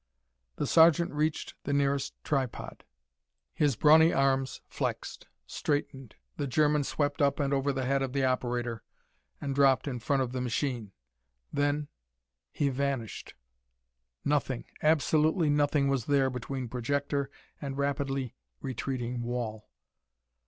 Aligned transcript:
The 0.55 0.65
sergeant 0.65 1.11
reached 1.13 1.53
the 1.63 1.73
nearest 1.73 2.15
tripod. 2.23 2.85
His 3.53 3.75
brawny 3.75 4.11
arms 4.11 4.59
flexed; 4.67 5.27
straightened. 5.45 6.15
The 6.37 6.47
German 6.47 6.83
swept 6.85 7.21
up 7.21 7.39
and 7.39 7.53
over 7.53 7.71
the 7.71 7.85
head 7.85 8.01
of 8.01 8.11
the 8.11 8.23
operator, 8.25 8.81
and 9.39 9.53
dropped 9.53 9.87
in 9.87 9.99
front 9.99 10.23
of 10.23 10.31
the 10.31 10.41
machine. 10.41 10.91
Then 11.53 11.87
he 12.51 12.69
vanished. 12.69 13.35
Nothing, 14.25 14.65
absolutely 14.81 15.51
nothing, 15.51 15.87
was 15.87 16.05
there 16.07 16.31
between 16.31 16.67
projector 16.67 17.29
and 17.61 17.77
rapidly 17.77 18.33
retreating 18.59 19.21
wall! 19.21 19.69